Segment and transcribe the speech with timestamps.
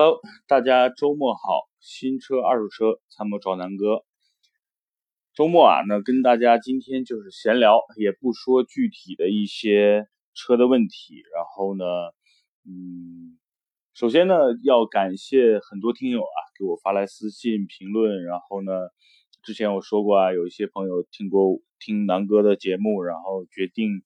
[0.00, 4.02] Hello，大家周末好，新车、二手车参谋找南哥。
[5.34, 11.22] 周末啊，那跟大家今天就是闲聊，也不说具体的一些车的问题。
[11.34, 11.84] 然后呢，
[12.64, 13.36] 嗯，
[13.92, 18.24] 首先呢，要感谢很多听友啊，给我发来私信评论。
[18.24, 18.72] 然后呢，
[19.42, 24.00] 之前我说过啊，有一些朋友听过听南哥的节目，然后决定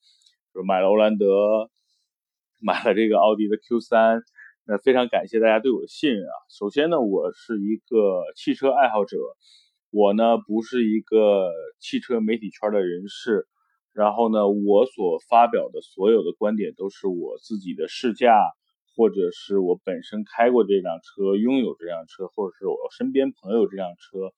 [0.52, 1.70] 就买了欧蓝德，
[2.60, 4.24] 买了这个奥迪的 Q 三。
[4.66, 6.32] 那非常感谢大家对我的信任啊。
[6.48, 9.18] 首先呢，我是一个汽车爱好者。
[9.90, 13.46] 我呢不是一个汽车媒体圈的人士，
[13.92, 18.34] 然后呢，我所发表的所有的观点都是我自己的试驾，
[18.96, 24.32] 或者是我本身开过这辆车，拥有这辆车，或者是我身边朋友这辆车，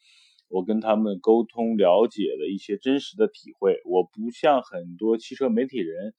[0.49, 3.81] 我跟他们沟通了解的一些真实的体会。
[3.87, 6.13] 我不像很多汽车媒体人，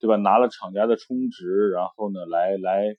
[0.00, 0.16] 对吧？
[0.16, 2.96] 拿了厂家的充值，然后呢，来来。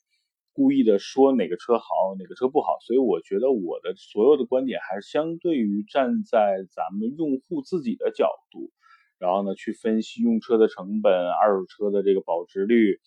[0.55, 1.85] 故意的说哪个车好，
[2.17, 8.71] 哪个车不好，所以我觉得我的所有的观点还是相对于站在咱们用户自己的角度，
[9.19, 13.01] 然后呢去分析用车的成本、二手车的这个保值率，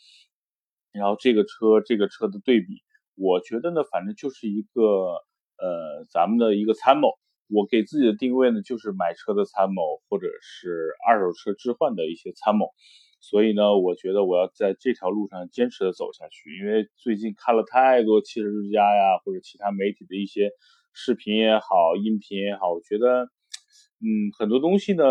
[0.93, 2.83] 然后这个车这个车的对比，
[3.15, 4.83] 我觉得呢，反正就是一个
[5.57, 7.09] 呃咱们的一个参谋。
[7.51, 12.75] 我给自己的定位呢，就是买车的参谋，或者是二手车置换的一些参谋。
[13.29, 20.51] 所以呢，我觉得我要在这条路上坚持的走下去，因为最近看了太多汽车之家呀，或者其他媒体的一些
[20.95, 23.25] 视频也好，音频也好，我觉得，
[24.01, 25.05] 嗯，很多东西呢，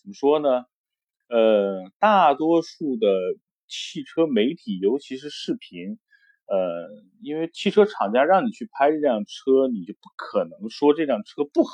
[0.00, 0.64] 怎么说呢？
[1.28, 3.08] 呃，大多数的
[3.66, 5.98] 汽车媒体，尤其是视频，
[6.46, 6.88] 呃，
[7.20, 11.72] 因为汽车厂家让你去拍这辆车，你就不可能说这辆车不好。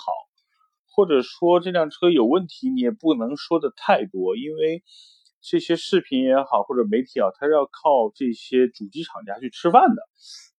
[0.90, 4.82] 或者说这辆车有问题，你也不能说的太多，因为
[5.48, 10.02] 这些视频也好，或者媒体啊，它是要靠这些主机厂家去吃饭的，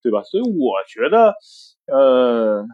[0.02, 0.24] 对吧？
[0.24, 1.36] 所以我觉得，
[1.86, 2.66] 呃，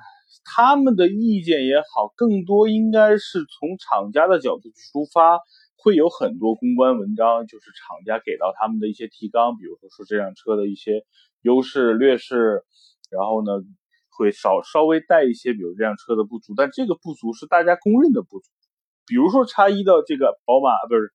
[0.45, 5.39] 他们的意见也好，更多应该是从厂家的角度去出发，
[5.75, 11.03] 会有很多公关文章，就是厂家给到他们的一些提纲，比如说说这辆车的一些
[11.41, 12.63] 优势劣势，
[13.11, 13.51] 然后呢。
[14.17, 18.49] 会稍稍微带一些，比如这辆车的不足，但这个不足是大家公认的不足。
[19.05, 21.11] 比如说叉一的这个宝马不是，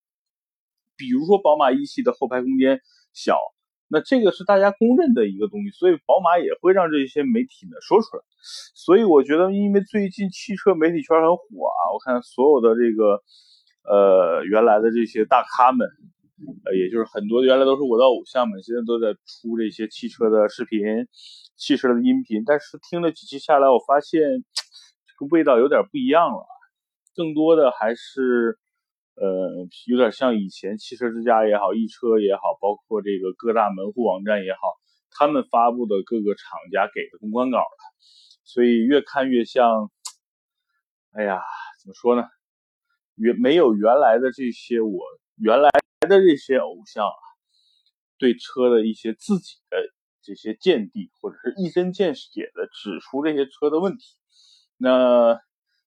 [1.01, 2.79] 比如说宝马一系的后排空间
[3.15, 3.39] 小，
[3.89, 8.23] 那这个是大家公认的一个东西，所以宝马也会让这些媒体呢说出来。
[8.75, 13.25] 所以我觉得，因为最近汽车媒体圈很火啊，我看所有的这个
[13.89, 15.89] 呃原来的这些大咖们。
[16.65, 20.81] 呃，也就是很多原来都是我的偶像们，现在都在出这些汽车的视频、
[21.55, 22.45] 汽车的音频。
[22.47, 24.23] 但是听了几期下来，我发现
[25.05, 26.47] 这个味道有点不一样了，
[27.15, 28.59] 更多的还是
[29.21, 34.59] 呃有点像以前汽车之家也好、易车也好，包括这个各大门户网站也好，
[35.11, 37.79] 他们发布的各个厂家给的公关稿了。
[38.45, 39.91] 所以越看越像，
[41.13, 41.43] 哎呀，
[41.83, 42.25] 怎么说呢？
[43.15, 45.01] 原没有原来的这些我
[45.37, 45.69] 原来。
[46.09, 47.21] 的这些偶像啊，
[48.19, 49.77] 对车的一些自己的
[50.23, 54.17] 这些见地，或者是一针见血的指出这些车的问题。
[54.79, 55.39] 那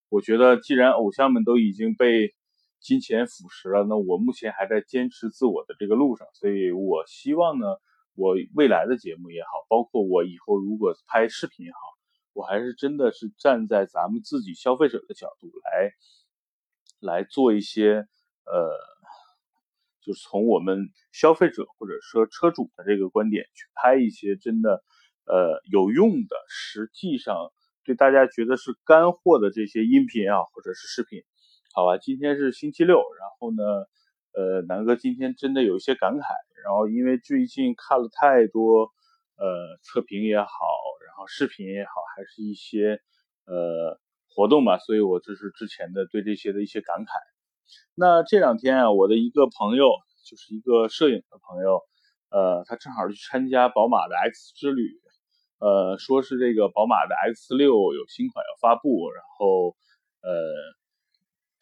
[0.09, 2.35] 我觉得，既然偶像们都已经被
[2.83, 6.27] 金钱腐蚀了，那我目前还在坚持自我的这个路上。
[6.33, 7.65] 所以我希望呢，
[8.13, 11.77] 我未来的节目也好，包括我以后如果拍视频也好，
[12.33, 15.91] 我还是真的是站在咱们自己消费者的角度来
[16.99, 18.05] 来做一些
[18.45, 18.93] 呃。
[20.05, 24.83] 就是从我们消费者或者说车主的这个观点去拍一些真的，
[25.23, 27.53] 呃有用的，实际上
[27.85, 31.23] 对大家觉得是干货的这些音频啊或者是视频，
[31.75, 31.97] 好吧？
[31.97, 33.63] 今天是星期六，然后呢，
[34.33, 36.23] 呃，南哥今天真的有一些感慨，
[36.63, 38.91] 然后因为最近看了太多，
[39.37, 40.47] 呃，测评也好，
[41.07, 43.01] 然后视频也好，还是一些
[43.45, 43.99] 呃
[44.29, 47.17] 活动吧，所以我这是之前的对这些的一些感慨。
[47.95, 49.89] 那这两天啊，我的一个朋友，
[50.29, 51.81] 就是一个摄影的朋友，
[52.29, 55.01] 呃，他正好去参加宝马的 X 之旅，
[55.57, 59.75] 呃，说是这个宝马的 X 六有新款要发布，然后，
[60.21, 60.31] 呃，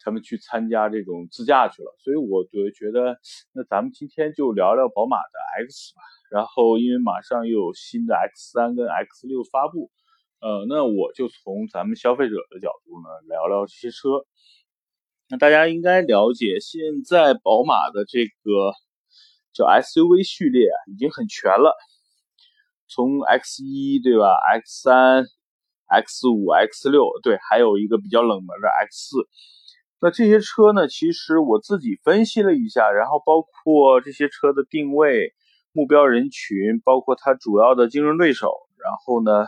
[0.04, 3.18] 他们去参加这种自驾去了，所以我就觉得，
[3.52, 6.02] 那咱们今天就聊聊宝马的 X 吧。
[6.30, 9.90] 然后，因为马上又有新的 X 三跟 X 六发布，
[10.40, 14.24] 呃，那我就从咱们消费者的角度呢，聊聊这些车。
[15.28, 18.72] 那大家应该了解，现在宝马的这个
[19.52, 21.76] 叫 SUV 序列，已经很全了。
[22.88, 25.24] 从 X 一对吧，X 三、
[25.86, 29.28] X 五、X 六，对，还有一个比较冷门的 X 四。
[30.04, 35.32] 那这些车呢，其实我自己分析了一下，然后包括这些车的定位，
[35.70, 38.50] 目标人群，包括它主要的竞争对手，
[38.82, 39.46] 然后呢，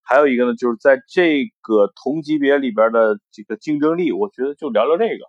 [0.00, 5.24] 还有一个呢，就是在这个同级别里边的这个竞争力，我觉得就聊聊这个。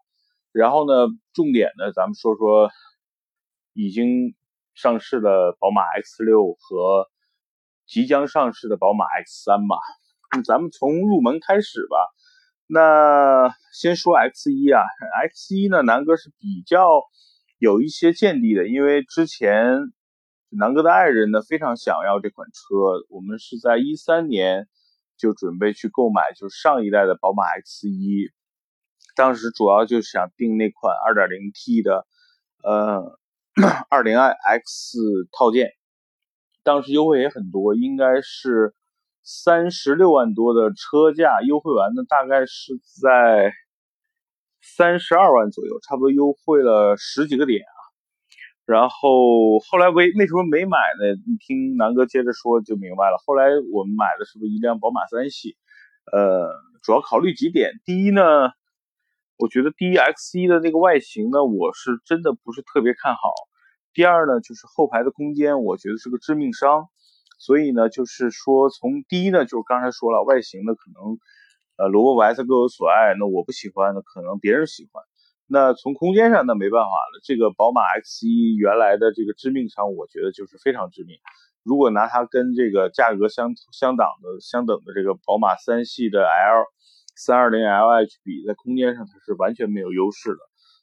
[0.52, 2.70] 然后呢，重点呢，咱们说说
[3.74, 4.36] 已经
[4.76, 7.10] 上市的宝马 X6 和
[7.88, 9.78] 即将上市的宝马 X3 吧。
[10.46, 11.98] 咱们从入门开始吧。
[12.74, 14.82] 那先说 X1 啊
[15.30, 17.04] ，X1 呢，南哥是比较
[17.60, 19.78] 有一些见地的，因为之前
[20.50, 24.68] 南哥的爱人呢非常想要这款车，我们是在一三年
[25.18, 28.32] 就准备去购买，就是上一代的宝马 X1，
[29.16, 32.08] 当时主要就想订那款 2.0T 的
[32.64, 33.20] 呃
[33.92, 35.70] 20iX 套件，
[36.64, 38.74] 当时优惠也很多，应该是。
[39.24, 43.54] 三十六万多的车价优惠完呢，大概是在
[44.62, 47.80] 三十二万左右，差不多优惠了十几个点啊。
[48.66, 51.16] 然后后来为为什么没买呢？
[51.28, 53.18] 你听南哥接着说就明白了。
[53.26, 55.58] 后来我们买的是不是一辆宝马三系？
[56.12, 56.50] 呃，
[56.82, 57.72] 主要考虑几点。
[57.86, 58.22] 第一呢，
[59.38, 63.20] 我觉得第一 X 一的那个外形呢，我是真的不是特别看好。
[63.94, 66.88] 第二呢，就是后排的空间，我觉得是个致命伤。
[67.40, 71.18] 所以呢，就是说，从第一呢，就是刚才说了，外形呢可能，
[71.78, 73.14] 呃，萝卜白菜各有所爱。
[73.20, 75.04] 那我不喜欢的，可能别人喜欢。
[75.48, 77.20] 那从空间上，那没办法了。
[77.24, 81.18] 这个宝马 X1 原来的这个致命伤，我觉得就是非常致命。
[81.64, 86.64] 如果拿它跟这个价格相相等的、相等的这个宝马三系的 L
[87.16, 90.40] 三二零 LH 比，在空间上它是完全没有优势的。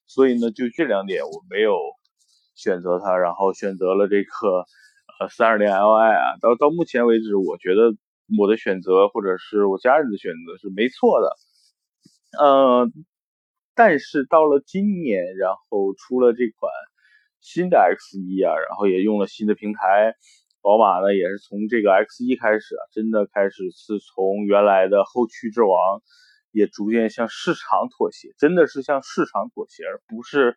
[0.06, 1.78] 所以呢，就这两点我没有
[2.54, 4.66] 选择它，然后选择了这个。
[5.20, 7.94] 呃，三二零 Li 啊，到到目前为止，我觉得
[8.38, 11.36] 我的选择或者是我家人的选择是没错的。
[12.42, 12.90] 呃，
[13.74, 16.72] 但是到了今年，然后出了这款
[17.38, 20.14] 新的 X1 啊，然后也用了新的平台，
[20.62, 26.00] 宝马呢也是从这个 X1 开始啊，真的开始是从原来的后驱之王，
[26.50, 30.56] 也逐渐向市场妥协，真的是向市场妥协，而不是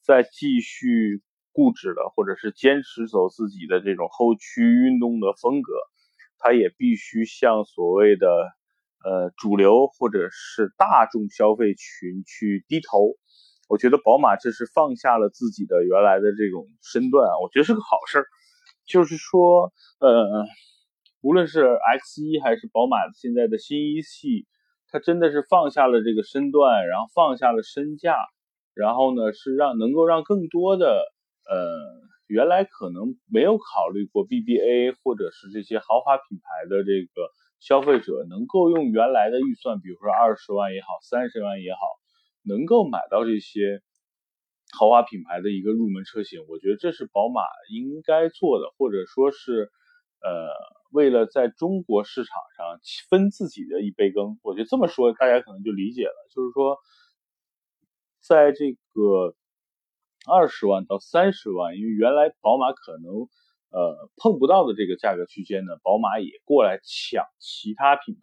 [0.00, 1.20] 在继续。
[1.52, 5.72] 固执的，或者是坚持走自己的这种后驱运动的风格，
[6.38, 8.28] 它也必须向所谓的
[9.04, 13.14] 呃主流或者是大众消费群去低头。
[13.68, 18.26] 我觉得宝马这是放下了自己的原来的这种身段，我觉得是个好事儿。
[18.86, 20.46] 就是说，呃，
[21.20, 24.46] 无论是 X1 还是宝马现在的新一系，
[24.88, 28.16] 它真的是放下了这个身段，然后放下了身价，
[28.72, 31.04] 然后呢是让能够让更多的。
[31.48, 31.56] 呃，
[32.26, 41.80] 原来可能没有考虑过 BBA 或者是这些豪华品牌的这个消费者，能够用原来的预算，比如说二十万也好，三十万也好，
[42.44, 43.80] 能够买到这些
[44.78, 46.44] 豪华品牌的一个入门车型。
[46.48, 47.40] 我觉得这是宝马
[47.72, 49.70] 应该做的，或者说是
[50.20, 50.50] 呃，
[50.92, 52.78] 为了在中国市场上
[53.08, 54.38] 分自己的一杯羹。
[54.42, 56.76] 我觉得这么说大家可能就理解了，就是说，
[58.20, 59.34] 在这个。
[60.28, 63.12] 二十万到三十万，因为原来宝马可能
[63.70, 68.20] 呃碰不到的这个价格区间呢，宝马也过来抢其他品牌，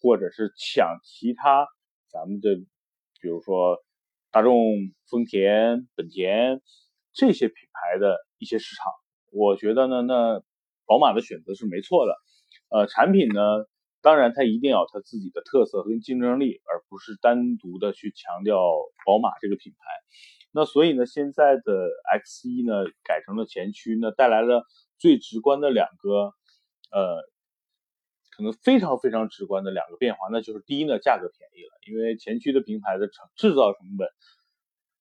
[0.00, 1.66] 或者是抢其他
[2.10, 2.56] 咱们的，
[3.20, 3.78] 比如说
[4.30, 4.54] 大众、
[5.08, 6.60] 丰田、本田
[7.12, 8.92] 这些品牌的一些市场。
[9.30, 10.42] 我觉得呢，那
[10.86, 12.14] 宝马的选择是没错的。
[12.70, 13.42] 呃，产品呢，
[14.00, 18.58] 当然它一定要它自己的特色和竞争力，而不是单独的去强调
[19.04, 19.78] 宝马这个品牌。
[20.50, 24.64] 那所以呢，现在的 X1 呢改成了前驱，呢带来了
[24.98, 26.32] 最直观的两个，
[26.90, 27.22] 呃，
[28.30, 34.08] 可能非常非常直观的两个变化，那就是第一呢，价格便宜了，因为前驱的平台的成制造成本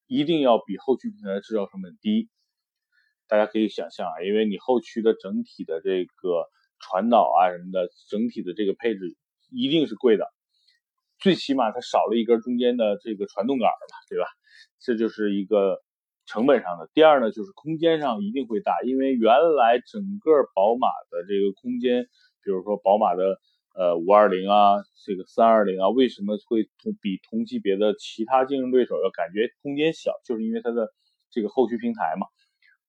[0.06, 2.30] 一定要比后驱平台的制造成本低。
[3.30, 6.46] 大家可以想象啊，因为你后驱的整体的这个
[6.80, 9.18] 传导啊什么的，整体的这个配置
[9.50, 10.32] 一定是贵的，
[11.20, 14.26] 最起码它少了一根中间的这个传动杆吧，对吧？
[14.80, 15.82] 这就是一个
[16.26, 16.90] 成本上的。
[16.94, 22.04] 第二呢，就是空间上一定会大，因为原来整个宝马的这个空间，
[22.44, 23.40] 比如说宝马的
[23.74, 30.12] 呃五二零啊，这个三二零啊，为什么会同比同级别的其他竞争对手要感觉空间小？
[30.26, 30.94] 就是因为它的
[31.32, 32.28] 这个后驱平台嘛。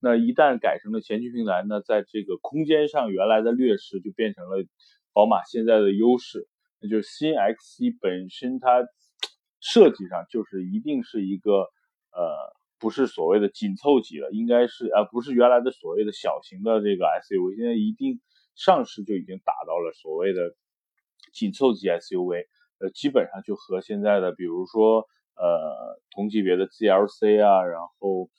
[0.00, 4.64] 那一旦改成了前驱平台，那在这个空间上原来的劣势就变成了
[5.12, 6.46] 宝马现在的优势，
[6.80, 8.86] 那就是新 X1 本身它
[9.60, 11.68] 设计上就是一定是一个。
[12.10, 12.34] 呃，
[12.80, 18.18] 不是所谓的紧凑级了，应该是呃，不是原来的所谓的小型的这个 SUV，现在一定
[18.56, 20.56] 上市就已经达到了所谓的
[21.32, 22.46] 紧凑级 SUV，
[22.80, 25.06] 呃，基本上就和现在的比如说
[25.36, 28.30] 呃同级别的 GLC 啊，然后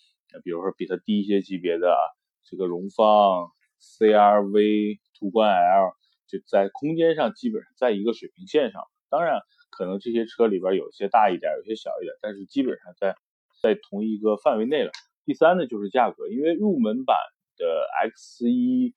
[0.44, 1.96] 比如说比它低一些级别的
[2.44, 5.94] 这个荣放、CRV、途观 L，
[6.30, 8.84] 就在空间上基本上在一个水平线上。
[9.10, 13.16] 当然，可能这些车里边有些大一点，有些小一点，但是基本上在
[13.62, 14.92] 在同一个范围内了。
[15.26, 17.18] 第三呢，就是价格，因为入门版
[17.58, 18.94] 的 X1，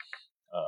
[0.52, 0.60] 呃，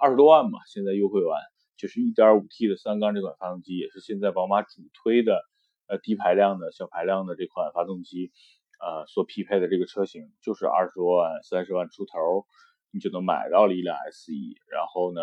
[0.00, 1.40] 二十多万嘛，现在优惠完，
[1.76, 5.42] 就是 1.5T 的三缸这款发动机，也是现在宝马主推的，
[5.88, 8.32] 呃，低排量的小排量的这款发动机，
[8.80, 12.46] 呃，所匹配的这个车型，就是二十多万、三十万出头，
[12.92, 14.56] 你就能买到了一辆 X1。
[14.70, 15.20] 然后呢，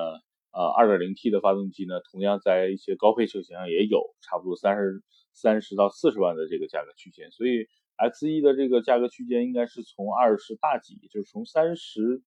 [0.52, 5.04] 呃，2.0T 的发动机呢，同样在一些高配车型上也有，差不多三十
[5.34, 7.68] 三十到四十万的这个价格区间，所以。
[7.98, 12.24] X 一的这个价格区间应该是从二十大几，就是从三十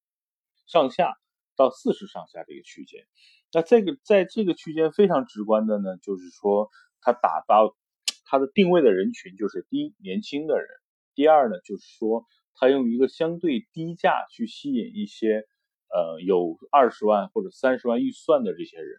[0.68, 1.16] 上下
[1.56, 3.04] 到四十上下这个区间。
[3.52, 7.74] 那这个在这个区间非常直观的呢，就是说它打到
[8.24, 10.68] 它的定位的人群就是第一年轻的人，
[11.16, 15.44] 第二呢就是说它用一个相对低价去吸引一些
[15.92, 18.96] 呃有二十万或者三十万预算的这些人。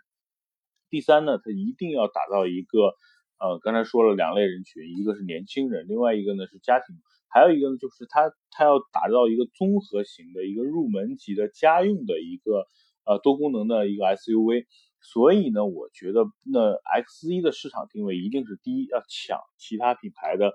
[0.90, 2.96] 第三呢，他一定要打造一个。
[3.38, 6.96] 呃，刚才说了两类人群，一个是年轻人，另外一个呢是家庭，
[7.28, 12.66] 还有一个呢就是他他要打造一个综合型的一个入门级的家用的一个
[13.04, 14.68] 呃多功能的一个 SUV，
[15.02, 20.54] 所以呢，我觉得那 X 一的市场定位一定是第一要抢其他品牌的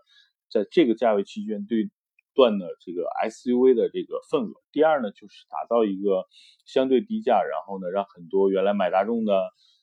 [0.50, 1.90] 在这个价位区间对
[2.40, 6.25] 段的这个 SUV 的这个份额，第二呢就是打造一个
[6.64, 9.32] 相对低价，然后呢让很多原来买大众的。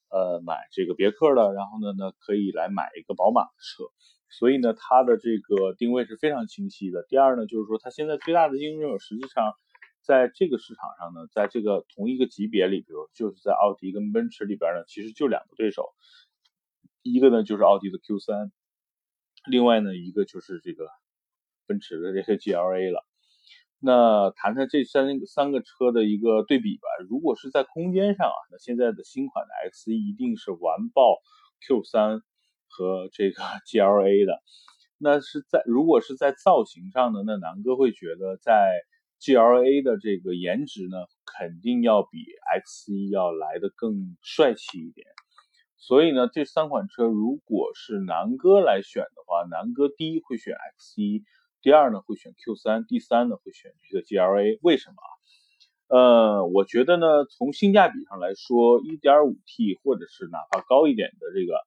[0.10, 3.84] 呃，买这个别克的，然后呢，呢可以来买一个宝马的车，
[4.30, 7.06] 所以呢，它的这个定位是非常清晰的。
[7.10, 9.52] 第二呢，就是说它现在最大的竞争对手，实际上
[10.02, 15.84] 在这个市场上呢，在这个同一个级别里，比如就是在奥迪跟奔驰里边呢，其实就两个对手，
[17.04, 18.52] 一个呢就是奥迪的 Q3，
[19.52, 20.88] 另外呢一个就是这个
[21.68, 23.06] 奔驰的这个 GLA 了。
[23.80, 26.88] 那谈谈这三三个车的一个对比吧。
[27.08, 31.20] 如果是在空间上啊，那现在的新款的 X1 一定是完爆
[31.62, 32.22] Q3
[32.70, 34.42] 和这个 GLA 的。
[34.98, 38.82] 那是在如果是在造型上呢，那南哥会觉得在
[39.22, 45.06] GLA 的这个颜值呢，肯定要比 X1 要来的更帅气一点。
[45.78, 51.22] 所以呢，这三款车如果是南哥来选的话，南哥第一会选 X1。
[51.62, 54.60] 第二呢，会选 Q3；第三呢，会选这个 GLA。
[54.62, 55.10] 为什么啊？
[55.90, 61.58] 呃，我觉得呢，从性价比上来说，1.5T 或者是哪怕高一点的这个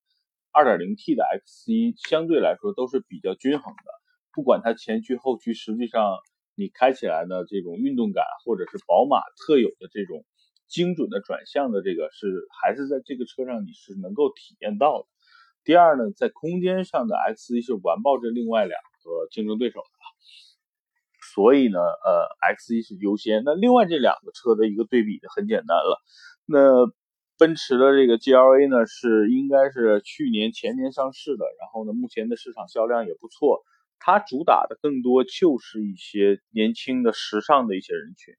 [0.53, 3.93] 2.0T 的 X1，相对来说都是比较均衡的。
[4.33, 6.19] 不管它前驱后驱，实际上
[6.55, 10.25] 你开起来呢，这种运动感，或者是宝马特有的这种
[10.69, 15.07] 精准的转向的这个，是还是在这个车上你是能够体验到的。
[15.65, 18.79] 第二呢，在空间上的 X1 是完爆这另外两。
[19.11, 19.87] 和竞争对手的，
[21.35, 23.43] 所以呢，呃，X1 是优先。
[23.45, 26.01] 那另外这两个车的一个对比就很简单了。
[26.47, 26.87] 那
[27.37, 33.65] 奔驰的这个 GLA 呢，是应该是去年前年上市的，然后呢，目前的市场销量也不错。
[33.99, 38.33] 它主打的更多就是一些年轻的、时尚的一些人群。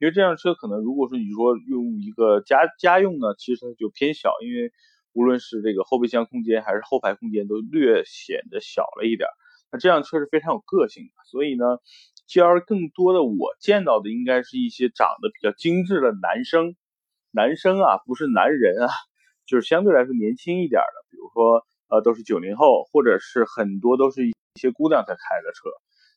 [0.00, 4.72] 因为这辆车可能如果说你说用一个家家用呢，其实它就偏小，因为
[5.12, 9.28] 无论是这个后备箱空间还是后排空间都略显得小了一点。
[9.78, 11.64] 这辆车是非常有个性的，所以呢
[12.26, 16.76] ，G L 更多的我见到的应该是一些长得比较精致的男生，
[17.30, 18.88] 男生啊，不是男人啊，
[19.46, 25.70] 就是相对来说年轻一点的，比如说呃都是九零后，或者是很多都是一些姑娘在开的车。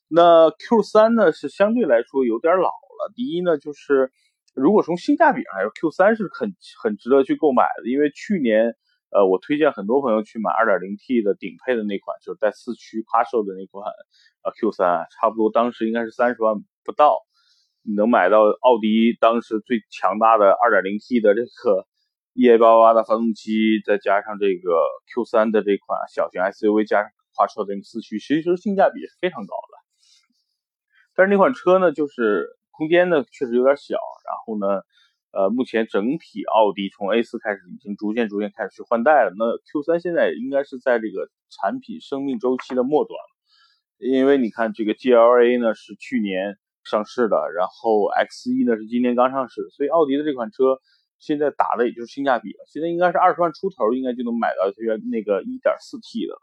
[0.07, 3.11] 那 Q 三呢是相对来说有点老了。
[3.15, 4.11] 第一呢，就是
[4.53, 8.75] 如果从性价比上来说，Q 三是很很值得去购买的，因为去年。
[9.09, 13.87] 呃，我推荐很多朋友去买 2.0T 的顶配的那款，就是带四驱夸售的那款，
[14.43, 17.17] 呃，Q3，差不多当时应该是三十万不到，
[17.83, 21.87] 你能买到奥迪当时最强大的 2.0T 的这个
[22.35, 24.75] EA88 的发动机，再加上这个
[25.15, 29.73] Q3 的这款小型 SUV 加上夸售的那个四驱，其实性价比是非常高的。
[31.15, 33.95] 但是那款车呢，就是空间呢确实有点小，
[34.27, 34.83] 然后呢。
[35.33, 39.33] 呃，目前整体奥迪从 A4 开始已经逐渐逐渐开始去换代了。
[39.37, 43.19] 那 Q3 现在应该是在这个产品生命周期的末端，
[43.99, 50.79] 因为你看这个 GLA 呢是去年上市的，然后 X1 呢是今年刚上市，所以奥迪的这款车
[51.19, 52.63] 现在打的也就是性价比了。
[52.71, 56.41] 现在应该是二十万出头，应该就能买到它原那个 1.4T 的了。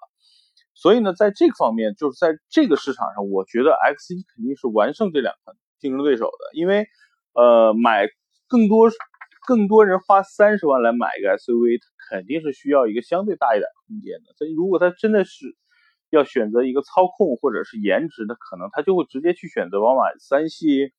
[0.74, 6.86] 所以呢，在这个方面，就是在这个市场上，我觉得 X1 肯定是完胜这两款竞争对手的，因为
[7.32, 8.06] 呃买。
[8.54, 8.88] 更多
[9.48, 14.32] 更多人花三十万来买一个 SUV，肯定是需要一个相对大一点空间的。
[14.36, 15.56] 所以如果他真的是
[16.10, 20.92] 要选择一个操控或者是颜值，的可能他就会直接去选择宝马三系，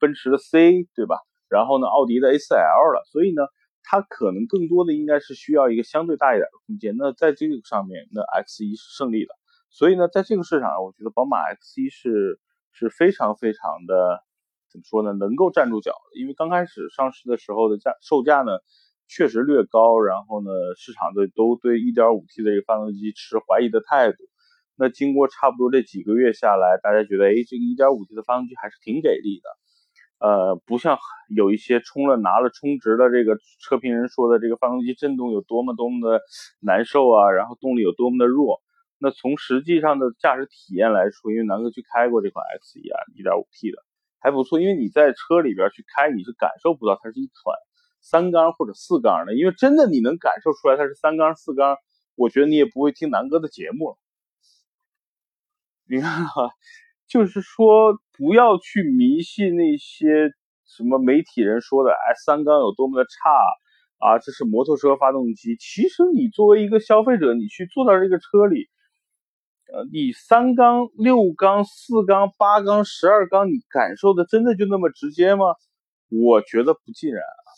[0.00, 1.18] 奔驰的 C，对吧？
[1.48, 3.42] 然后呢，奥迪的 A4L 了，所以呢，
[3.84, 6.96] 它可能更多的应该是需要一个相对大一点的空间。
[6.98, 9.32] 那在这个上面，那 X1 是胜利的。
[9.70, 12.40] 所以呢，在这个市场上，我觉得宝马 X1 是
[12.72, 14.24] 是非常非常的
[14.70, 15.12] 怎么说呢？
[15.12, 15.92] 能够站住脚。
[16.14, 18.52] 因为刚开始上市的时候的价售价呢，
[19.08, 24.18] 确实略高，然后呢，市场的都对 1.5T 的这个发动机持怀疑的态度。
[24.76, 29.48] 那经过差不多这几个月下来，大家觉得，哎，这个 1.5T 的发动机还是挺给力的。
[30.20, 30.98] 呃，不像
[31.28, 36.20] 有一些充了拿了充值的这个车评人说的，这个发动机震动有多么多么的
[36.60, 38.60] 难受啊，然后动力有多么的弱。
[38.98, 43.82] 那从实际上的驾驶体验来说，因为南哥去开过这款 X1 啊，1.5T 的
[44.20, 44.60] 还不错。
[44.60, 47.56] 因为你在车里边去开，你是感受不到它是一款
[48.00, 51.76] 三缸或者四缸的，因为真的你能感受出来它是三缸四缸，
[52.16, 53.98] 我觉得你也不会听南哥的节目了。
[55.88, 56.50] 你看哈，
[57.06, 60.30] 就是说不要去迷信那些
[60.66, 63.30] 什么媒体人说的，哎，三缸有多么的差
[63.98, 65.56] 啊，这是摩托车发动机。
[65.56, 68.68] 其实你作为一个消费者，你去坐到这个车里。
[69.72, 75.44] 呃，你三缸、六缸、四缸、八缸、十二缸，你感受的真的就那么直接吗？
[76.08, 77.48] 我觉得不尽然啊。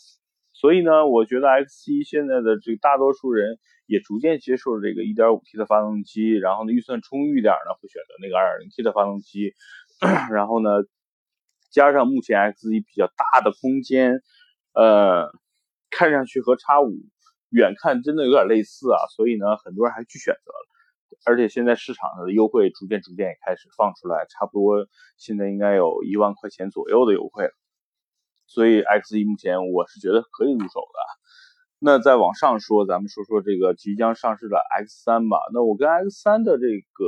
[0.53, 9.53] 所以呢，我觉得 X1 现在的这个大多数人也逐渐接受了这个 1.5T 的发动机，然后呢，预算充裕点呢，会选择那个 2.0T 的发动机，
[10.31, 10.69] 然后呢，
[11.71, 14.21] 加上目前 X1 比较大的空间，
[14.73, 15.31] 呃，
[15.89, 16.91] 看上去和 X5
[17.49, 20.67] 远看真的有点类似啊，所以呢，很多人还去选择了。
[21.25, 24.87] 而且现在市场上的优惠逐渐逐渐也开始放出来，差不多
[25.17, 27.51] 现在应该有一万块钱左右的优惠了。
[28.47, 30.99] 所以 X1 目前我是觉得可以入手的。
[31.83, 35.37] 那再往上说，咱们说说这个即将上市的 X3 吧。
[35.53, 37.05] 那我跟 X3 的这个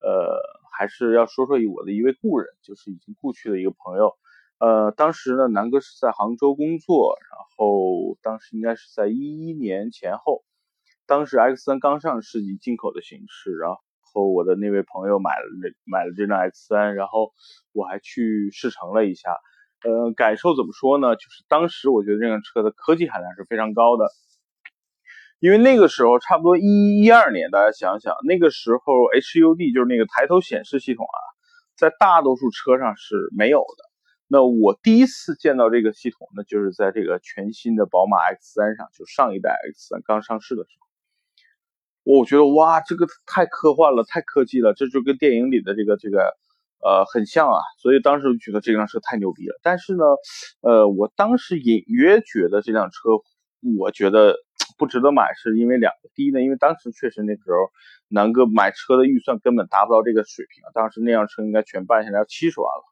[0.00, 0.38] 呃，
[0.72, 4.14] 还是要说说我的一位故人，就是已经故去的一个朋友。
[4.58, 10.42] 呃，当时呢，南哥是在杭州工作，然后当时应该是在一一年前后。
[11.08, 13.70] 当时 X3 刚上市以进口的形式，然
[14.12, 15.44] 后我的那位朋友买了
[15.86, 17.32] 买了这辆 X3，然后
[17.72, 19.30] 我还去试乘了一下，
[19.84, 21.16] 呃，感受怎么说呢？
[21.16, 24.04] 就是当时我觉得这辆车的科技含量是非常高的，
[25.40, 31.18] 因为那个时候差不多一一二年，大家想想，那个时候 HUD 就是那个抬头显示系统啊，
[31.74, 33.84] 在大多数车上是没有的。
[34.26, 40.87] 那我第一次见到这个系统呢，就是在这个全新的宝马 X3 上，就上一代 X3 刚上市的时候。
[42.10, 46.34] 我觉得哇，这个太科幻了，太科技了，这就跟电影里的这个这个，
[46.82, 47.60] 呃，很像啊。
[47.82, 49.60] 所以当时就觉得这辆车太牛逼了。
[49.62, 50.04] 但是呢，
[50.62, 53.10] 呃，我当时隐约觉得这辆车，
[53.78, 54.36] 我觉得
[54.78, 56.08] 不值得买，是因为两个。
[56.14, 57.68] 第一呢，因为当时确实那时候
[58.08, 60.64] 南哥买车的预算根本达不到这个水平。
[60.72, 62.84] 当时那辆车应该全办下来要七十万了。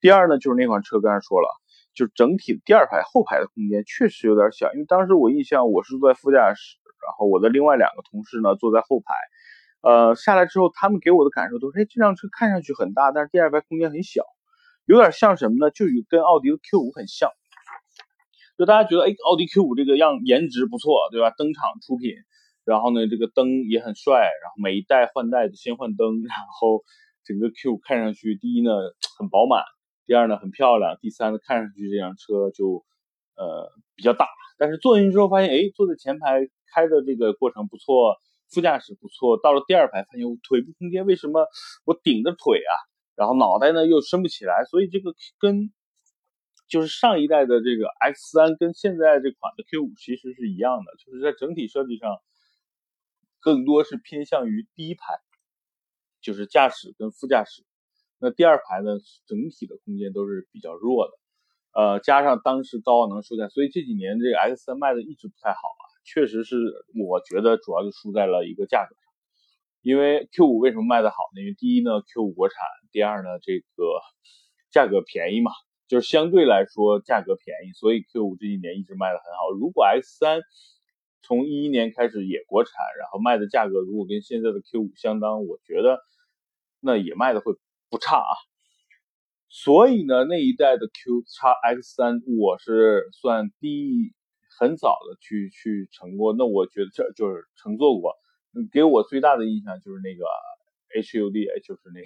[0.00, 1.48] 第二呢，就是那款车刚才说了，
[1.92, 6.77] 就整体第二排后排的空间确实有点小，因为当时我印象我是坐在副驾驶。
[7.08, 9.14] 然后我的另外两个同事呢坐在后排，
[9.80, 14.22] 呃，下来之后他们给我的感受都是，哎，这辆车看上去很大，但是第二排空间很小，
[14.84, 15.70] 有点像什么呢？
[15.70, 17.30] 就与跟奥迪的 Q5 很像，
[18.58, 21.30] 就大家觉得，哎，奥迪 Q5 这个样颜值不错，对吧？
[21.30, 22.12] 登场出品，
[22.64, 26.84] 然后呢，这个灯也很帅，然后每一代换代的先换灯，然后
[27.24, 28.72] 整个 Q 看上去，第一呢
[29.16, 29.62] 很饱满，
[30.06, 32.84] 第二呢很漂亮，第三呢看上去这辆车就
[33.36, 34.26] 呃比较大，
[34.58, 36.50] 但是坐进去之后发现，哎，坐在前排。
[36.70, 38.18] 开的这个过程不错，
[38.50, 39.40] 副驾驶不错。
[39.42, 41.46] 到了第二排，发现我腿部空间为什么
[41.86, 42.72] 我顶着腿啊？
[43.16, 45.72] 然后脑袋呢又伸不起来，所以这个跟
[46.68, 52.18] 就是上一代的这个 X3 跟现在这款的 Q5 其实是一样的，就是在整体设计上
[53.40, 55.14] 更多是偏向于第一排，
[56.20, 57.64] 就是驾驶跟副驾驶。
[58.18, 61.14] 那第二排呢，整体的空间都是比较弱的。
[61.78, 65.82] 呃，加上当时高昂能售价，所以这几年这个 X3 卖的一直不太好啊。
[66.04, 66.56] 确实是，
[67.06, 69.02] 我觉得主要就输在了一个价格上。
[69.82, 71.40] 因为 Q5 为什么卖的好呢？
[71.40, 72.56] 因为第一呢，Q5 国产；
[72.90, 74.00] 第二呢，这个
[74.72, 75.52] 价格便宜嘛，
[75.86, 79.52] 就是相对来说价格便宜，所以 Q5 这几年一直卖的很好。
[79.56, 80.42] 如果 X3
[81.22, 86.00] 从一一年开始也国产，然后卖的价格如果跟现在的 Q5 相当，我觉得
[86.80, 87.54] 那也卖的会
[87.88, 88.34] 不差啊。
[89.48, 94.14] 所以呢，那一代的 Q 叉 X3 我是算低。
[94.60, 98.16] 很早的去去乘过，那我觉得这就是乘坐过，
[98.72, 100.24] 给我最大的印象就是那个
[101.00, 102.00] HUD，就是那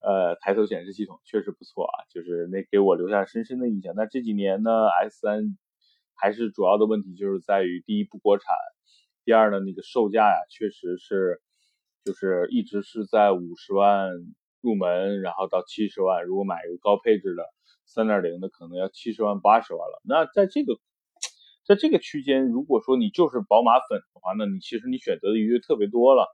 [0.00, 3.92] 呃抬头显示系统确实不错啊，就是那给我留下深深的印象。
[3.94, 5.54] 那这几年呢，X3
[6.14, 8.46] 还是主要的问题就是在于第一不国产，
[9.26, 11.42] 第二呢那个售价呀确实是
[12.06, 14.12] 就是一直是在五十万
[14.60, 17.44] 入门，然后到七十万，如果买一个高配置的
[17.84, 20.02] 三点零的可能要七十万八十万了。
[20.04, 20.78] 那在这个
[21.66, 26.26] 在这个区间，如果说你就是宝马粉的话，那你其实你选择的余地特别多了，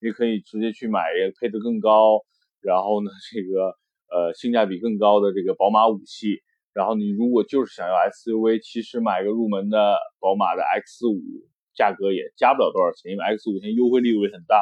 [0.00, 2.22] 你可以直接去买一个配置更高，
[2.60, 3.76] 然后呢这个
[4.10, 6.42] 呃性价比更高的这个宝马五系。
[6.72, 11.18] 然后你如果就是想要 SUV，其实买个入门的宝马的 X 五，
[11.74, 14.56] 价格也加不了多少钱，因为 X 五现在优惠力度也很大，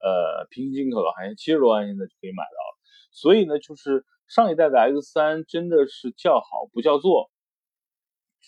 [0.00, 2.78] 呃，平行进口的好像七十多万现在就可以买到了。
[3.10, 7.30] 所以呢，就是上一代的 X 三真的是叫好不叫座，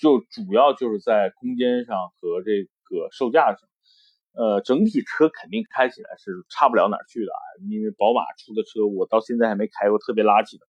[0.00, 3.60] 就主要就是在空间上和这个售价上，
[4.34, 10.66] 呃，整体车肯定开起来是差不了哪儿去的啊，因为宝马出的车我到现在还没开过特别垃圾的。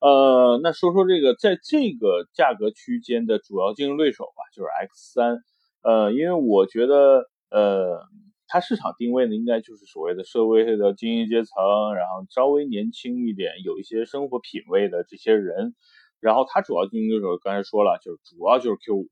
[0.00, 5.42] 呃，那说说这个，在这个价格区间的主要竞争对手吧，就是 X 三。
[5.82, 8.00] 呃，因为我觉得，呃，
[8.52, 15.76] 它市场定位呢，应该就是所谓的社会的精英阶层，然后稍微年轻一点，有一些生活品味的这些人。
[16.18, 19.08] 然后它主要竞争对手刚才说了，就是主要就是 Q 五，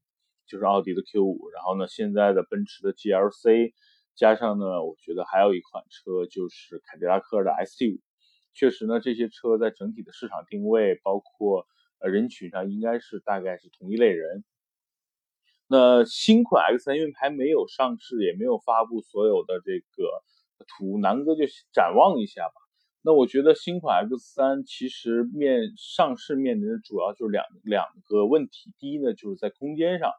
[0.49, 1.49] 就是奥迪的 Q 五。
[1.55, 3.73] 然后呢，现在的奔驰的 GLC，
[4.17, 8.01] 加上呢，我觉得还有一款车就是凯迪拉克的 ST 五。
[8.55, 11.65] 确实呢，这些车在整体的市场定位，包括
[12.01, 14.43] 呃人群上，应该是大概是同一类人。
[15.71, 20.09] 那新款 X 三因为还没有上市，也没有发布所有的这个
[20.67, 22.55] 图，南哥就展望一下吧。
[23.03, 30.11] 那我觉得新款 X 三其实面上市面临的主要就是两两个问题，第一呢就是在空间上。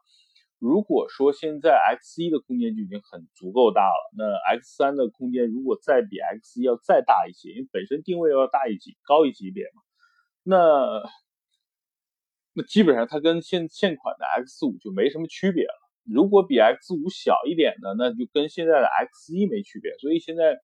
[0.58, 4.24] 如果说现在 X 一的空间就已经很足够大了，那
[4.58, 9.82] X 三的空间如果再比 X 一要再大一些，因为本身定位要大一级高一级别嘛，
[10.42, 11.02] 那
[12.62, 15.74] 基本上它跟现现款的 X 五就没什么区别了。
[16.04, 19.92] 如果比 X 五小一点的，那就跟现在的 X 一没区别。
[19.98, 20.58] 所以现在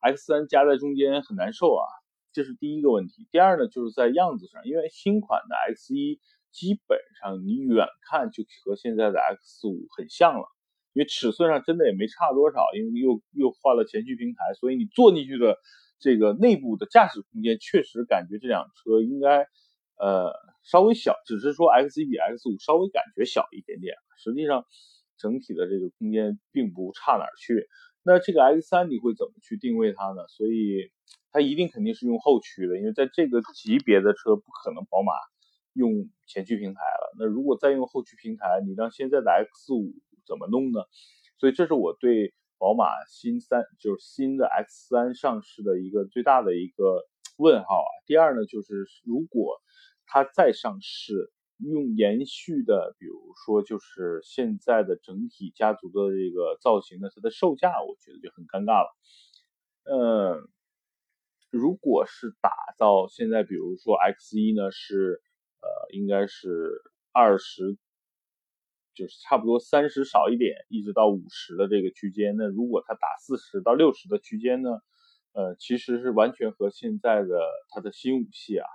[0.00, 1.84] X 三夹在中间很难受啊，
[2.32, 3.26] 这是第一个问题。
[3.30, 6.20] 第二呢，就是在样子上，因为新款的 X 一。
[6.50, 10.48] 基本上你远看就和现在的 X 五很像了，
[10.94, 15.58] 因为尺寸上真的也没差多少，因为又又换了前驱平台，所以你坐进去的
[16.00, 19.46] 这个内部的驾驶空间确实感觉这辆车应该
[19.98, 20.32] 呃
[20.62, 24.64] 稍微小，只是说 X 一比 X 五稍微感觉小一点点，实际上
[25.16, 27.68] 整体的这个空间并不差哪儿去。
[28.02, 30.26] 那这个 X 三你会怎么去定位它呢？
[30.28, 30.90] 所以
[31.32, 35.12] 它一定肯定是用后驱的，因为在这个级别的车不可能宝马。
[35.74, 39.94] 用前驱平台了，那如果再用后驱平台，你让现在的 X 五
[40.26, 40.80] 怎么弄呢？
[41.38, 47.06] 所以这是我对宝马新三，就是新的 X 三上市的一个最大的一个
[47.38, 47.90] 问号啊。
[48.04, 49.62] 第二呢，就是如果
[50.04, 58.94] 它再上市，用延续的，比如说就是现在的整体家族的这个造型呢，它的售价我觉得就很尴尬了。
[59.84, 60.48] 嗯，
[61.50, 65.22] 如果是打造现在，比如说 X 一呢是。
[65.60, 66.70] 呃，应该是
[67.10, 67.76] 二十，
[68.94, 72.36] 就是差不多三十少一点，一直到五十的这个区间。
[72.36, 74.78] 那如果它打四十到六十的区间呢？
[75.38, 78.66] 呃，其实是完全和现在的它的新五系啊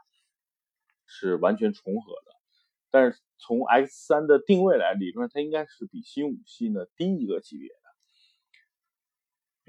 [1.05, 2.31] 是完全重合的。
[2.89, 7.75] 但是从 X 三的定位来，理论上它应该是比新五系呢低一个级别的。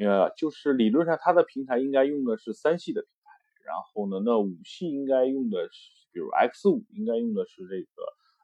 [0.09, 3.31] 呃，就是理论上它的平台应该用的是三系的平台，
[3.65, 5.91] 然后呢，那五系应该用的是。
[6.15, 7.89] 比如 X 五应该用的是这个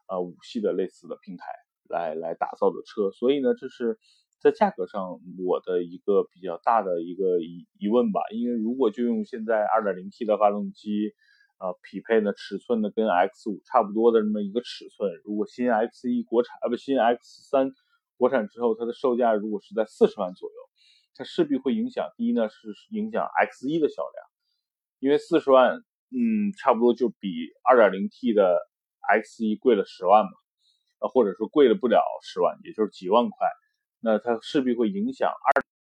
[0.08, 1.44] 呃五系的类似的平台
[1.88, 3.96] 来来打造的车，所以呢，这是
[4.40, 8.20] 在价格上我的一个比较大的一个疑疑问吧。
[8.32, 11.12] 因为如果就用现在 2.0T 的发动机，
[11.58, 17.70] 呃，匹配呢尺寸呢跟 X 五差不多的这么一个尺寸，如果新 X 一国产啊不新 X 三
[18.16, 20.54] 国产之后，它的售价如果是在四十万左右，
[21.14, 24.26] 它势必会影响第一呢是影响 X 一的销量，
[24.98, 25.82] 因为四十万。
[26.12, 27.28] 嗯，差不多就比
[27.62, 28.58] 2.0T 的
[29.14, 30.32] X1 贵了十万嘛，
[30.98, 33.46] 呃，或者说贵了不了十万，也就是几万块，
[34.00, 35.30] 那它势必会影响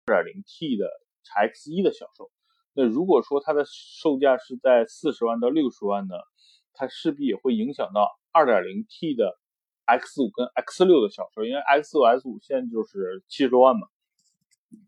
[0.06, 0.90] 2.0T 的
[1.24, 2.30] X1 的销售。
[2.74, 6.16] 那如果说它的售价是在四十万到六十万呢，
[6.74, 9.38] 它势必也会影响到 2.0T 的
[9.86, 13.88] X5 跟 X6 的销售，因为 X5、X5 现在就是七十多万嘛。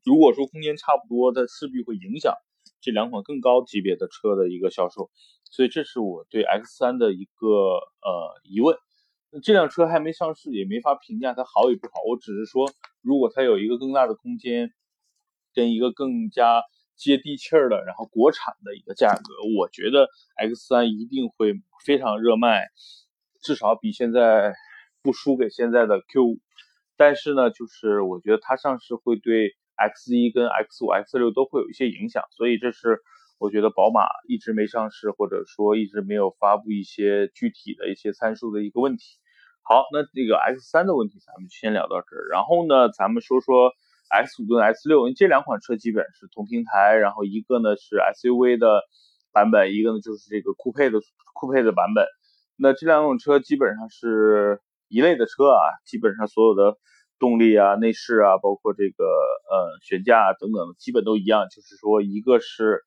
[0.04, 2.36] 如果说空间差不多，它势必会影响。
[2.80, 5.12] 这两款更高级别的车的一个销售，
[5.52, 8.76] 所以这是我对 X 三的一个呃疑问。
[9.44, 11.94] 这辆车还没上市，也没法评价它好与不好。
[12.10, 14.72] 我只是说，如果它有一个更大的空间，
[15.54, 16.63] 跟一个更加
[16.96, 19.22] 接地气儿的，然后国产的一个价格，
[19.58, 21.54] 我觉得 X 三一定会
[21.86, 22.67] 非常热卖，
[23.41, 24.54] 至少比现在
[25.02, 26.39] 不输给现在的 Q 五。
[26.98, 29.56] 但是呢，就是我觉得它上市会对。
[29.74, 33.00] X 一跟 X 五、X 六都会有一些影响，所以这是
[33.39, 39.17] 我觉得宝马一直没上市，或者说一直没有发布一些具体的一些参数的一个问题。
[39.63, 43.71] 好，那这个 X 三的问题咱们先聊到这儿，然后呢，咱们说说
[44.10, 48.82] X 五跟 X 六，因为这两款车基本是同平台，然后一个呢是 SUV 的
[49.32, 51.00] 版本，一个呢就是这个酷配的
[51.34, 52.06] 酷配的版本。
[52.58, 56.78] 那这两种车基本上是一类的车啊，基本上所有的
[57.17, 62.82] 动力啊、内饰啊，包括这个呃悬架等等，基本都一样，就是说一个是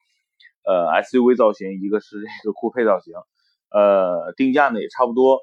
[0.66, 3.14] 呃 SUV 造型，一个是这个酷配造型，
[3.70, 5.40] 呃定价呢也差不多。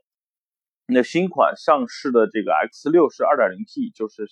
[0.93, 4.27] 那新款上市的这个 X 六是 2.0T，就是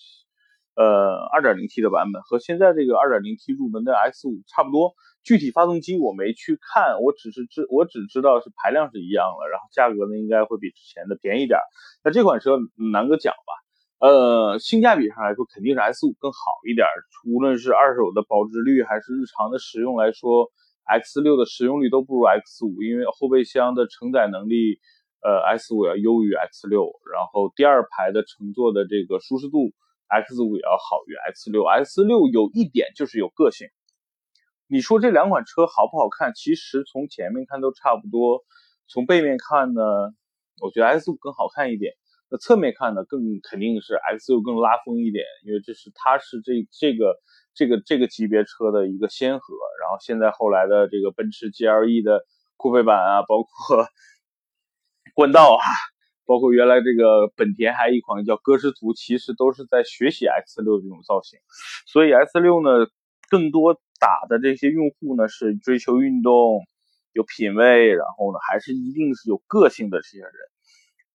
[0.75, 4.91] 呃 2.0T 的版本，和现在这个 2.0T 入门的 X 五差不多。
[5.23, 11.59] 具体发动机我没去看，我只是知我只知道是排量是一样的，然后价格呢应该会比之前的便宜点。
[12.03, 12.59] 那这款车
[12.91, 13.51] 南哥讲吧，
[14.07, 16.87] 呃，性价比上来说肯定是 X 五更好一点，
[17.27, 20.51] 无论是二手的保值率还是日常的使用来说
[20.83, 24.79] ，X 六的使用率都不如 X 五，因为后备箱的承载能力。
[25.21, 29.73] 呃，S 五要优于 X 六，然后第二排的乘坐的这个舒适度
[30.07, 31.65] ，X 五也要好于 X 六。
[31.65, 33.67] X 六有一点就是有个性。
[34.67, 36.31] 你说这两款车好不好看？
[36.33, 38.45] 其实从前面看都差不多，
[38.87, 39.81] 从背面看呢，
[40.61, 41.95] 我觉得 X 五更好看一点。
[42.29, 47.19] 那侧面看呢，更肯定是 X 六更拉风一点，因为这是它是这这个
[47.53, 49.53] 这个这个级别车的一个先河。
[49.81, 52.23] 然后现在后来的这个奔驰 GLE 的
[52.55, 53.85] 酷配版啊，包括。
[55.19, 55.65] 冠道啊，
[56.25, 61.39] 包括原来这个本田还有一款叫歌诗图，其实都是在学习 X 六这种造型。
[61.87, 62.87] 所以 X 六呢，
[63.29, 66.61] 更多打的这些用户呢是追求运动、
[67.11, 70.31] 有品位，然后呢还是一定是有个性的这些人。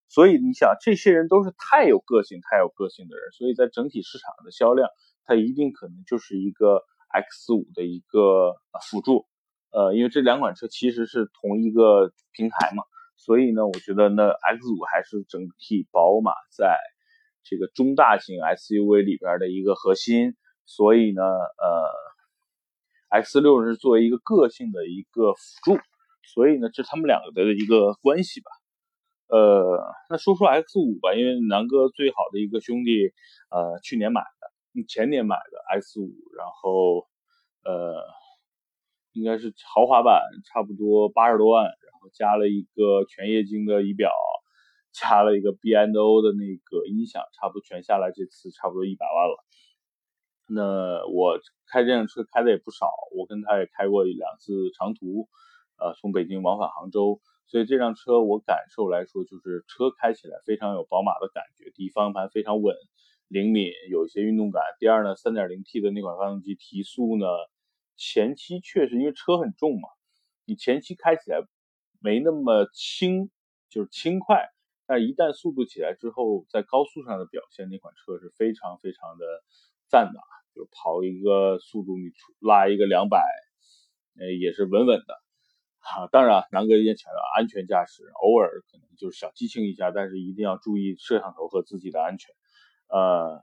[0.07, 4.87] 所以你想，这些人都是太有个性、太有个性的人，所以在整体市场的销量，
[5.25, 8.53] 它一定可能就是一个 X 五的一个
[8.87, 9.25] 辅助。
[9.71, 12.83] 呃，因为这两款车其实是同一个平台嘛。
[13.15, 16.77] 所以呢，我觉得呢，X 五还是整体宝马在
[17.43, 20.35] 这个中大型 SUV 里边的一个核心。
[20.65, 25.79] 所以呢，呃，X 六是作为一个个性的一个辅助。
[26.33, 28.49] 所以呢，这他们两个的一个关系吧。
[29.27, 33.13] 呃，那说说 X 五吧，因为南哥最好的一个兄弟，
[33.49, 37.07] 呃，去年买的，前年买的 X 五，然后
[37.63, 38.03] 呃，
[39.13, 41.71] 应该是豪华版，差不多八十多万。
[42.13, 44.11] 加了一个全液晶的仪表，
[44.91, 49.45] 加了一个 B&O 的那个音响，差不多全下来这次差不多一百万了。
[50.47, 52.87] 那我开这辆车开的也不少，
[53.17, 55.27] 我跟他也开过两次长途，
[55.77, 57.19] 呃，从北京往返杭州。
[57.47, 61.71] 所以这辆车我感受来说，就是车开起来非常有宝马的感觉。
[61.75, 62.75] 第一，方向盘非常稳、
[63.27, 64.61] 灵敏，有一些运动感。
[64.79, 67.25] 第二呢，3.0T 的那款发动机提速呢，
[67.97, 69.89] 前期确实因为车很重嘛，
[70.45, 71.39] 你前期开起来。
[72.05, 73.31] 没那么轻，
[73.67, 74.47] 就是轻快，
[74.85, 79.25] 但一旦速度起来之后，在高速上的表现，那款车是非常非常的
[79.89, 80.19] 赞的，
[80.53, 83.25] 就跑一个速度，你出拉一个两百，
[84.19, 85.19] 呃，也是稳稳的。
[85.79, 92.35] 哈，当然，南哥也强调安全驾驶，偶尔可能就是小激情一下，但是一定要注意摄像头和自己的安全。
[92.87, 93.41] 呃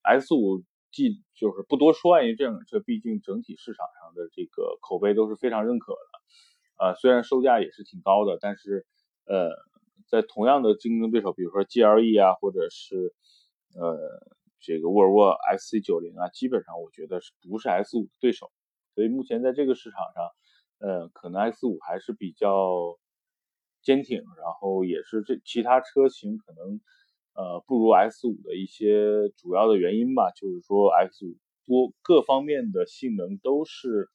[0.00, 5.98] ，S 五 G 就是不多说，因为这辆车毕竟整体市场上的这个口碑都是非常认可的。
[6.76, 8.84] 呃，虽然售价也是挺高的，但是，
[9.26, 9.50] 呃，
[10.08, 13.14] 在同样的竞争对手，比如说 GLE 啊，或者是
[13.74, 13.96] 呃
[14.60, 18.50] 这个沃尔沃 XC90 啊，基本上我觉得是不是 S5 的对手。
[18.94, 20.30] 所以目前在这个市场上，
[20.80, 22.98] 呃，可能 X5 还是比较
[23.82, 26.80] 坚挺，然后也是这其他车型可能
[27.34, 30.30] 呃不如 S5 的一些主要的原因吧。
[30.32, 34.10] 就是说 X5 多各方面的性能都是。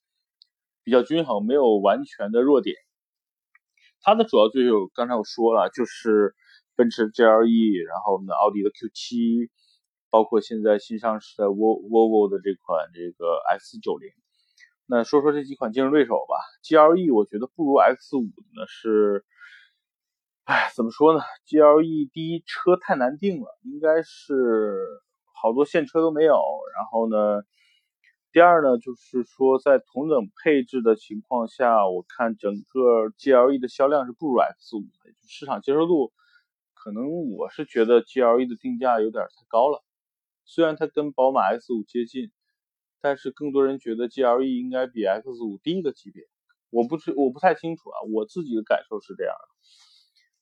[0.83, 2.75] 比较均衡，没有完全的弱点。
[4.01, 6.33] 它的主要对手刚才我说了，就是
[6.75, 9.49] 奔驰 GLE，然后我们的，奥迪的 Q7，
[10.09, 14.13] 包括现在新上市的 Volvo 的这款这个 X90。
[14.87, 16.35] 那说说这几款竞争对手吧。
[16.63, 19.25] GLE 我觉得不如 X5 呢，是，
[20.45, 24.85] 哎，怎么说呢？GLE 第一车太难定了，应该是
[25.33, 26.35] 好多现车都没有。
[26.75, 27.43] 然后呢？
[28.31, 36.13] 第二呢，就是说在同等配置的情况下，我看整个 GLE 的销量是不如 X5 的，就市场接受度
[36.75, 39.83] 可能我是觉得 GLE 的定价有点太高了。
[40.45, 42.31] 虽然它跟宝马 X5 接近，
[43.01, 46.23] 但是更多人觉得 GLE 应该比 X5 低一个级别。
[46.69, 49.33] 我不是我不太清楚啊，我自己的感受是这样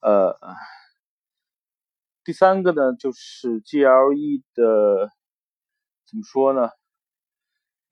[0.02, 0.10] 的。
[0.10, 0.38] 呃，
[2.26, 5.10] 第三个呢，就是 GLE 的
[6.06, 6.69] 怎么说呢？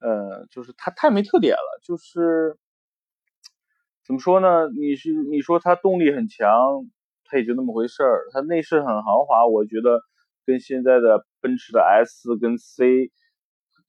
[0.00, 2.56] 呃，就是它太没特点了，就是
[4.06, 4.68] 怎么说呢？
[4.68, 6.48] 你是你说它动力很强，
[7.24, 8.26] 它也就那么回事儿。
[8.32, 10.00] 它内饰很豪华，我觉得
[10.44, 13.10] 跟现在的奔驰的 S 跟 C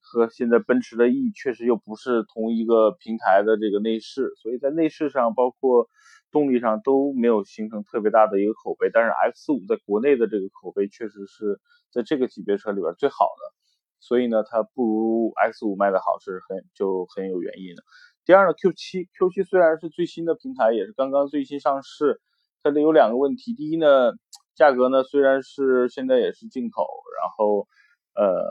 [0.00, 5.88] 和现在奔驰的 E 确实又不是同一个平台的这个内饰，所以在内饰上包括
[6.32, 8.90] 动力上都没有形成特别大的一个口碑。
[8.92, 11.60] 但是 X 五在国内的这个口碑确实是
[11.92, 13.54] 在这个级别车里边最好的，
[14.00, 17.82] 所以呢，它不如 X 五卖的好是很就很有原因的。
[18.24, 22.20] 第二呢，Q 七 Q 七虽然是最新的平台，也是刚刚最新上市，
[22.62, 23.54] 它的有两个问题。
[23.54, 24.12] 第一呢，
[24.54, 26.86] 价格呢虽然是现在也是进口，
[27.20, 27.66] 然后
[28.14, 28.44] 呃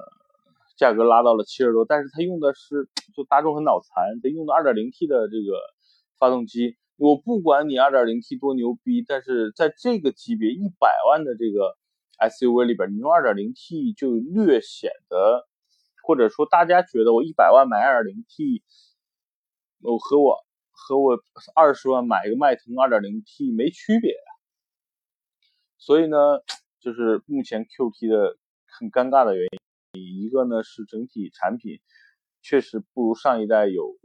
[0.78, 5.60] 价格拉到了七十多，但是它用的是就大众很脑残，它用的 2.0T 的这个
[6.18, 6.76] 发动机。
[6.98, 11.78] 我不管你 2.0T 多牛逼，但是在这个级别一百万的这个
[12.20, 15.48] SUV 里边，你用 2.0T 就略显得，
[16.04, 18.64] 或者说大家觉得我一百万买 2.0T。
[19.80, 20.38] 我和我
[20.72, 21.20] 和我
[21.56, 24.16] 二十万买一个迈腾 2.0T 没区别，
[25.78, 26.18] 所以呢，
[26.80, 29.48] 就是目前 QT 的很尴尬的原
[29.94, 31.80] 因，一个呢是整体产品
[32.42, 33.96] 确实不如上一代有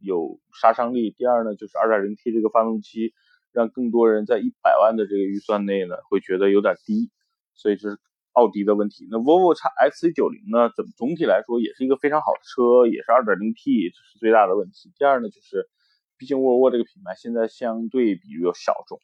[0.00, 3.14] 有杀伤力，第二呢就是 2.0T 这个发动机
[3.52, 7.12] 让更多人在一百万的这个预算内呢会觉得有点低，
[7.54, 7.98] 所以这是。
[8.36, 10.68] 奥迪的问题，那 Volvo X C90 呢？
[10.74, 14.90] 怎么总体来说也是一个非常好的车，也是 2.0T，这是最大的问题。
[14.98, 15.70] 第二呢，就是
[16.18, 18.98] 毕竟沃尔沃这个品牌现在相对比较小众，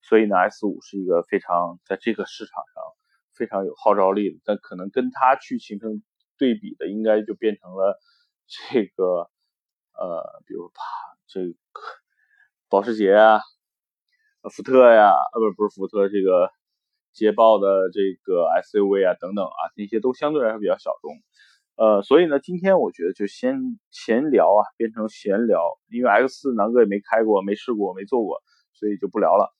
[0.00, 2.84] 所以呢，S5 是一个非常在这个市场上
[3.34, 4.38] 非常有号召力的。
[4.44, 6.00] 但可能跟它去形成
[6.38, 7.98] 对比的，应该就变成了
[8.46, 9.28] 这个
[9.98, 10.84] 呃，比如啪
[11.26, 11.52] 这个
[12.68, 13.40] 保时捷啊，
[14.52, 16.52] 福特呀，啊不不是福特这个。
[17.12, 21.12] 捷豹的这个 SUV 啊，等等啊，那些都相对来说比较小众，
[21.76, 23.58] 呃，所以呢，今天我觉得就先
[23.90, 28.40] 闲聊啊，变成闲聊，因为 X 四南哥也没开过，没试过，没做过，
[28.72, 29.52] 所以就不聊了。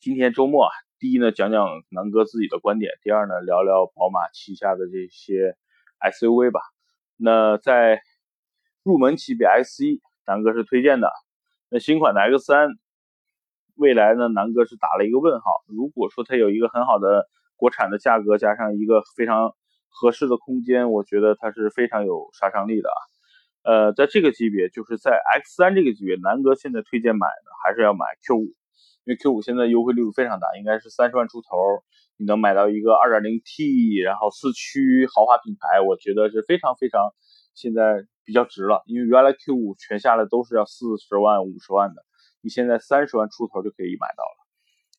[0.00, 5.56] 今天周末啊，第一呢，讲讲南哥自己的观点；第二呢，聊聊宝马旗下的这些
[6.00, 6.60] SUV 吧。
[7.16, 8.00] 那在
[8.82, 11.10] 入门级别 X 一，南哥是推荐的。
[11.68, 12.68] 那新款的 X 三。
[13.76, 15.50] 未来呢，南哥是打了一个问号。
[15.68, 19.54] 如果说它有一个很好的国产的价格，加上一个非常
[19.88, 22.98] 合适的空间，我觉得它是非常有杀伤力的啊。
[23.62, 31.82] 呃，在这个级别，就是在 X3 这个级别，南哥现在推荐买的还是要买 Q5，因为 Q5 现在优惠力度非常大，应该是三十万出头，
[32.16, 37.12] 你能买到一个 2.0T，然后四驱豪华品牌，我觉得是非常非常
[37.54, 38.82] 现在比较值了。
[38.86, 42.04] 因为原来 Q5 全下来都是要四十万、五十万的。
[42.46, 44.38] 你现在三十万出头就可以买到了，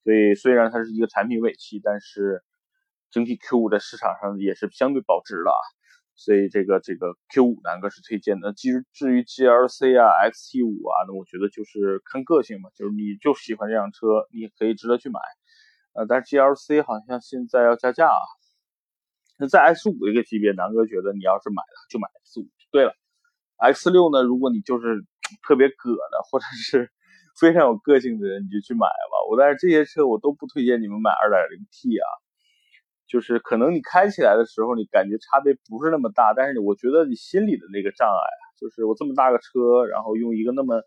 [0.04, 2.44] 所以虽然它是一个产品尾气，但是
[3.10, 5.56] 整体 Q5 在市场上也是相对保值的啊。
[6.18, 8.52] 所以这个这个 Q5 南哥是推荐的。
[8.52, 15.22] 至于至于 GLC 啊、XT5 啊，那我觉得就是看个性嘛，就是你就喜欢这辆车，你也可以值得去买。
[15.94, 18.20] 呃，但是 GLC 好像现在要加价啊。
[19.40, 22.92] 那在 X5 这个级别，南哥觉得你要是买了就买 X5 对了。
[23.58, 25.06] X6 呢，如果你就是
[25.48, 26.92] 特别葛的，或者是
[27.40, 29.14] 非常有个性的人，你就去买吧。
[29.30, 32.08] 我但是这些车我都不推荐你们买 2.0T 啊，
[33.08, 38.26] 就是可能你开起来的时候你感觉差别不是那么大，但是我觉得你心里的那个障碍，
[38.60, 40.82] 就是我这么大个车，然后用一个那么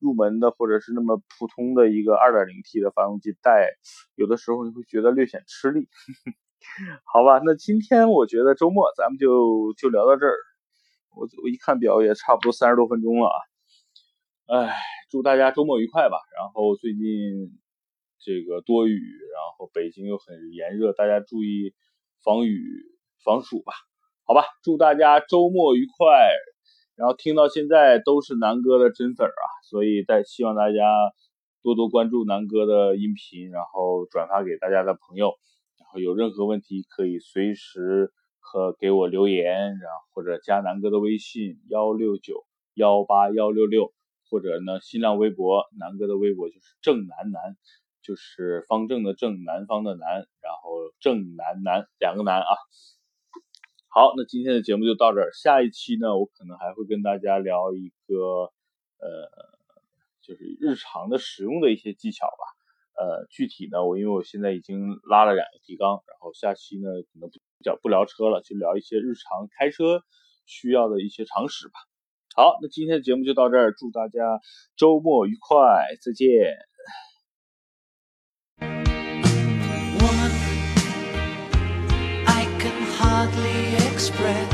[0.00, 3.68] 入门的或者是那么普通的一个 2.0T 的发动机带，
[4.16, 5.88] 有的时候你会觉得略显吃力。
[7.04, 10.34] 好吧，那今天我觉得周末咱们就就聊到这儿。
[11.14, 13.38] 我我一看表也差不多三十多分钟了啊。
[14.46, 14.76] 哎，
[15.10, 16.18] 祝大家周末愉快吧。
[16.36, 17.00] 然后最近
[18.20, 21.72] 这个多雨，然后北京又很炎热，大家注意
[22.22, 22.60] 防雨
[23.24, 23.72] 防暑吧。
[24.26, 26.28] 好吧，祝大家周末愉快。
[26.94, 30.78] 然后听到现在都是南哥的真粉啊，所以在希望大家
[31.62, 35.32] 多多关注南哥的音频，然后转发给大家的朋友。
[35.78, 43.90] 然后有任何问题可以随时和给我留言，然后或者加南哥的微信幺六九幺八幺六六。
[44.34, 47.56] 或者呢，新浪微博南哥的微博就是正南南，
[48.02, 52.56] 就是方正的正，南方的南，然后正南南两个南啊。
[53.86, 58.50] 好，那今天的节目就到这儿，下一期呢，我可能还会跟大家聊一个
[58.98, 59.30] 呃，
[60.20, 62.42] 就是日常的使用的一些技巧吧。
[62.98, 70.02] 呃，具体呢，我因为我现在已经拉了两个提纲，然后下期呢可能不讲不聊车了，就聊一些日常开车
[70.44, 71.74] 需要的一些常识吧。
[72.36, 74.40] 好，那今天的节目就到这儿，祝大家
[74.76, 75.56] 周末愉快，
[76.02, 76.26] 再见。
[78.58, 80.32] One
[82.26, 84.53] I can hardly express